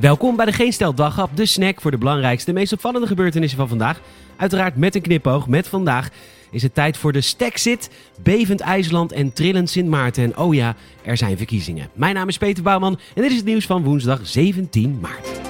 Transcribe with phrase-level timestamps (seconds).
[0.00, 0.94] Welkom bij de Geen Stel
[1.34, 4.00] de snack voor de belangrijkste, meest opvallende gebeurtenissen van vandaag.
[4.36, 6.08] Uiteraard met een knipoog, met vandaag
[6.50, 7.90] is het tijd voor de Stekzit,
[8.22, 10.24] bevend IJsland en trillend Sint Maarten.
[10.24, 11.88] En oh ja, er zijn verkiezingen.
[11.94, 15.40] Mijn naam is Peter Bouwman en dit is het nieuws van woensdag 17 maart.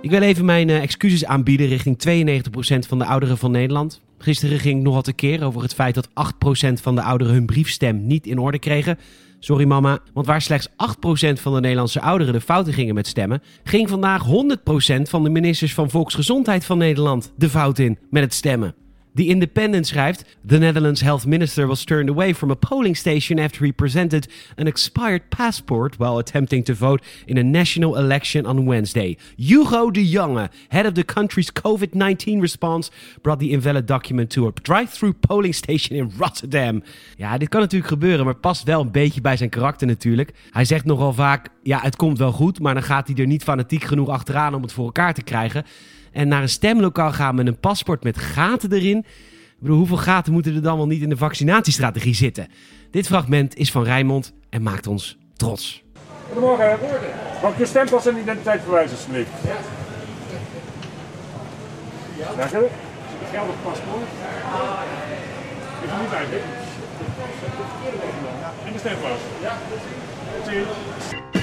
[0.00, 1.96] Ik wil even mijn eh, excuses aanbieden richting
[2.84, 4.00] 92% van de ouderen van Nederland.
[4.18, 6.12] Gisteren ging ik nogal tekeer over het feit dat 8%
[6.82, 8.98] van de ouderen hun briefstem niet in orde kregen.
[9.44, 10.72] Sorry mama, want waar slechts 8%
[11.40, 15.74] van de Nederlandse ouderen de fouten gingen met stemmen, ging vandaag 100% van de ministers
[15.74, 18.74] van Volksgezondheid van Nederland de fout in met het stemmen.
[19.14, 23.64] The Independent schrijft: The Netherlands health minister was turned away from a polling station after
[23.64, 29.16] he presented an expired passport while attempting to vote in a national election on Wednesday.
[29.36, 32.90] Hugo de Jonge, head of the country's COVID 19 response,
[33.22, 36.82] brought the invalid document to a drive-through polling station in Rotterdam.
[37.16, 40.32] Ja, dit kan natuurlijk gebeuren, maar past wel een beetje bij zijn karakter natuurlijk.
[40.50, 43.42] Hij zegt nogal vaak: ja, het komt wel goed, maar dan gaat hij er niet
[43.42, 45.64] fanatiek genoeg achteraan om het voor elkaar te krijgen
[46.14, 48.98] en naar een stemlokaal gaan met een paspoort met gaten erin.
[48.98, 52.48] Ik bedoel, hoeveel gaten moeten er dan wel niet in de vaccinatiestrategie zitten?
[52.90, 55.82] Dit fragment is van Rijnmond en maakt ons trots.
[56.26, 56.78] Goedemorgen.
[57.42, 59.30] Mag ik je stempas en identiteit verwijzen, alsjeblieft?
[62.18, 62.34] Ja.
[62.36, 62.66] Dank u.
[63.30, 64.08] Geldig paspoort.
[65.84, 66.36] Is er niet bij, hè?
[68.66, 69.18] En de stempas.
[69.42, 69.58] Ja.
[70.46, 71.33] Ziens.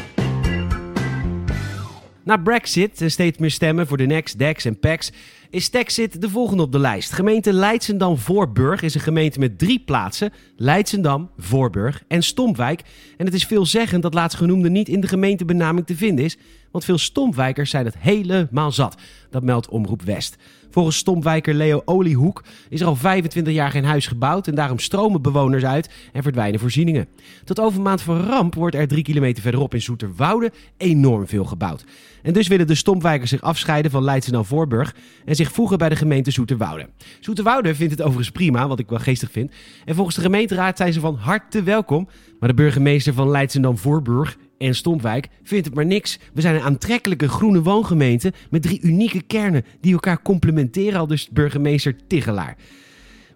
[2.24, 5.12] Na Brexit en steeds meer stemmen voor de Next, Dex en PAX
[5.50, 7.12] is Texit de volgende op de lijst.
[7.12, 10.34] Gemeente Leidsendam-Voorburg is een gemeente met drie plaatsen.
[10.56, 12.82] Leidsendam, Voorburg en Stompwijk.
[13.18, 16.38] En het is veelzeggend dat laatstgenoemde niet in de gemeentebenaming te vinden is.
[16.72, 18.96] Want veel Stompwijkers zijn het helemaal zat.
[19.30, 20.38] Dat meldt Omroep West.
[20.72, 25.22] Volgens Stompwijker Leo Oliehoek is er al 25 jaar geen huis gebouwd en daarom stromen
[25.22, 27.08] bewoners uit en verdwijnen voorzieningen.
[27.44, 31.84] Tot overmaand van ramp wordt er drie kilometer verderop in Zoeterwoude enorm veel gebouwd.
[32.22, 36.32] En dus willen de Stompwijkers zich afscheiden van Leidschendam-Voorburg en zich voegen bij de gemeente
[36.32, 36.90] Zoeterwoude.
[37.20, 39.52] Zoeterwoude vindt het overigens prima, wat ik wel geestig vind.
[39.86, 42.08] En volgens de gemeenteraad zijn ze van harte welkom.
[42.40, 46.20] Maar de burgemeester van Leidschendam-Voorburg en Stompwijk vindt het maar niks.
[46.34, 51.30] We zijn een aantrekkelijke groene woongemeente met drie unieke kernen die elkaar complementeren, al dus
[51.30, 52.56] burgemeester Tigelaar.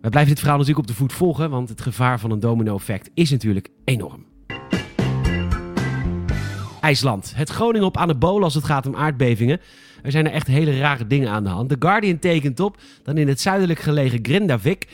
[0.02, 3.10] We blijven dit verhaal natuurlijk op de voet volgen, want het gevaar van een domino-effect
[3.14, 4.26] is natuurlijk enorm.
[6.82, 7.34] IJsland.
[7.36, 9.60] Het Groningen op anabolen als het gaat om aardbevingen.
[10.04, 11.70] Er zijn er echt hele rare dingen aan de hand.
[11.70, 14.88] The Guardian tekent op dat in het zuidelijk gelegen Grindavik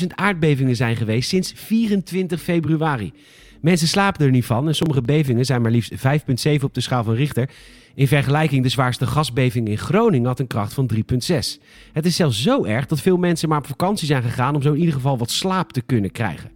[0.00, 3.12] 40.000 aardbevingen zijn geweest sinds 24 februari.
[3.60, 7.04] Mensen slapen er niet van en sommige bevingen zijn maar liefst 5,7 op de schaal
[7.04, 7.50] van Richter.
[7.94, 11.00] In vergelijking de zwaarste gasbeving in Groningen had een kracht van 3,6.
[11.92, 14.72] Het is zelfs zo erg dat veel mensen maar op vakantie zijn gegaan om zo
[14.72, 16.50] in ieder geval wat slaap te kunnen krijgen.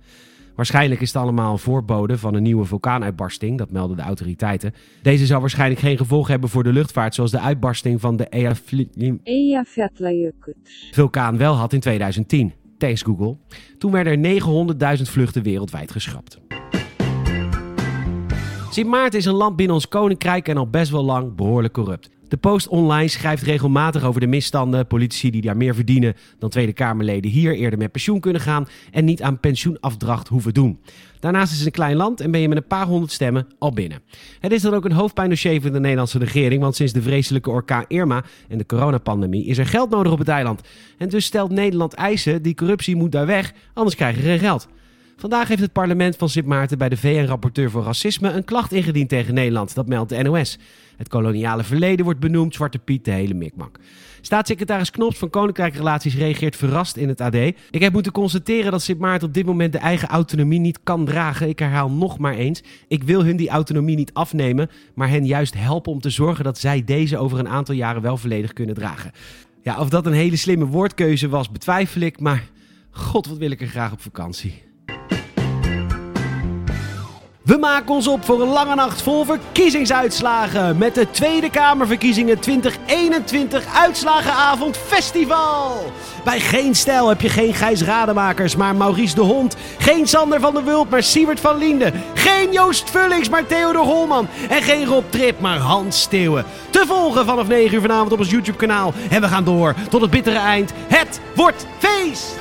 [0.54, 4.74] Waarschijnlijk is het allemaal een voorbode van een nieuwe vulkaanuitbarsting, dat melden de autoriteiten.
[5.02, 10.54] Deze zal waarschijnlijk geen gevolg hebben voor de luchtvaart, zoals de uitbarsting van de Eyjafjallajökull.
[10.90, 12.52] vulkaan wel had in 2010.
[12.78, 13.36] Thanks Google.
[13.78, 16.40] Toen werden er 900.000 vluchten wereldwijd geschrapt.
[18.72, 22.10] Sint Maarten is een land binnen ons koninkrijk en al best wel lang behoorlijk corrupt.
[22.28, 26.72] De Post Online schrijft regelmatig over de misstanden, politici die daar meer verdienen dan Tweede
[26.72, 30.80] Kamerleden hier eerder met pensioen kunnen gaan en niet aan pensioenafdracht hoeven doen.
[31.20, 33.72] Daarnaast is het een klein land en ben je met een paar honderd stemmen al
[33.72, 34.02] binnen.
[34.40, 37.84] Het is dan ook een hoofdpijndossier voor de Nederlandse regering, want sinds de vreselijke orkaan
[37.88, 40.60] Irma en de coronapandemie is er geld nodig op het eiland.
[40.98, 44.68] En dus stelt Nederland eisen, die corruptie moet daar weg, anders krijgen we geen geld.
[45.16, 49.08] Vandaag heeft het parlement van Sint Maarten bij de VN-rapporteur voor racisme een klacht ingediend
[49.08, 49.74] tegen Nederland.
[49.74, 50.58] Dat meldt de NOS.
[50.96, 53.78] Het koloniale verleden wordt benoemd, Zwarte Piet, de hele mikmak.
[54.20, 57.34] Staatssecretaris Knops van Koninkrijk Relaties reageert verrast in het AD.
[57.34, 61.04] Ik heb moeten constateren dat Sint Maarten op dit moment de eigen autonomie niet kan
[61.04, 61.48] dragen.
[61.48, 62.62] Ik herhaal nog maar eens.
[62.88, 66.58] Ik wil hun die autonomie niet afnemen, maar hen juist helpen om te zorgen dat
[66.58, 69.12] zij deze over een aantal jaren wel volledig kunnen dragen.
[69.62, 72.50] Ja, of dat een hele slimme woordkeuze was, betwijfel ik, maar
[72.90, 74.71] god, wat wil ik er graag op vakantie.
[77.44, 83.64] We maken ons op voor een lange nacht vol verkiezingsuitslagen met de Tweede Kamerverkiezingen 2021
[83.74, 85.92] Uitslagenavond Festival.
[86.24, 89.56] Bij Geen Stijl heb je geen Gijs Rademakers, maar Maurice de Hond.
[89.78, 91.92] Geen Sander van der Wulp, maar Siewert van Linden.
[92.14, 94.28] Geen Joost Vullings, maar Theodor Holman.
[94.48, 96.44] En geen Rob Trip, maar Hans Steeuwen.
[96.70, 98.92] Te volgen vanaf 9 uur vanavond op ons YouTube kanaal.
[99.10, 100.72] En we gaan door tot het bittere eind.
[100.88, 102.40] Het wordt feest!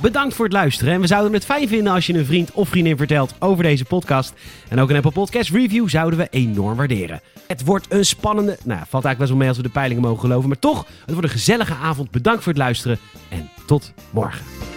[0.00, 0.94] Bedankt voor het luisteren.
[0.94, 3.84] En we zouden het fijn vinden als je een vriend of vriendin vertelt over deze
[3.84, 4.32] podcast.
[4.68, 7.20] En ook een Apple Podcast review zouden we enorm waarderen.
[7.46, 8.58] Het wordt een spannende...
[8.64, 10.48] Nou, valt eigenlijk best wel mee als we de peilingen mogen geloven.
[10.48, 12.10] Maar toch, het wordt een gezellige avond.
[12.10, 12.98] Bedankt voor het luisteren.
[13.28, 14.69] En tot morgen.